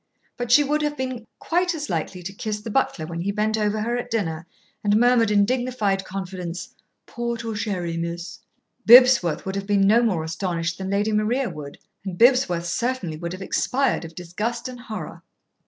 [0.35, 3.55] But she would have been quite as likely to kiss the butler when he bent
[3.55, 4.47] over her at dinner
[4.83, 6.73] and murmured in dignified confidence,
[7.05, 8.39] "Port or sherry, miss?"
[8.87, 13.33] Bibsworth would have been no more astonished than Lady Maria would, and Bibsworth certainly would
[13.33, 15.21] have expired of disgust and horror.